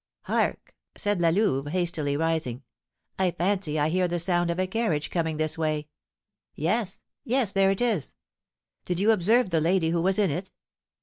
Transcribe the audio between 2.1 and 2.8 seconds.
rising,